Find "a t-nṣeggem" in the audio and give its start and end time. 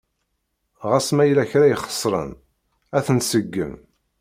2.97-3.73